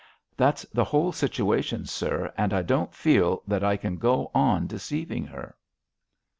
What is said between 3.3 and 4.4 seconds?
that I can go